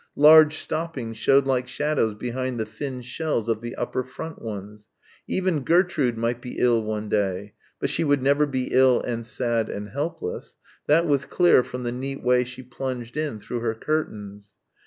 Large 0.17 0.57
stoppings 0.57 1.17
showed 1.17 1.45
like 1.45 1.67
shadows 1.67 2.15
behind 2.15 2.59
the 2.59 2.65
thin 2.65 3.03
shells 3.03 3.47
of 3.47 3.61
the 3.61 3.75
upper 3.75 4.01
front 4.03 4.41
ones. 4.41 4.89
Even 5.27 5.59
Gertrude 5.59 6.17
might 6.17 6.41
be 6.41 6.57
ill 6.57 6.81
one 6.81 7.07
day; 7.07 7.53
but 7.79 7.91
she 7.91 8.03
would 8.03 8.23
never 8.23 8.47
be 8.47 8.69
ill 8.71 8.99
and 9.03 9.23
sad 9.23 9.69
and 9.69 9.89
helpless. 9.89 10.57
That 10.87 11.05
was 11.05 11.27
clear 11.27 11.61
from 11.61 11.83
the 11.83 11.91
neat 11.91 12.23
way 12.23 12.43
she 12.45 12.63
plunged 12.63 13.15
in 13.15 13.39
through 13.39 13.59
her 13.59 13.75
curtains.... 13.75 14.53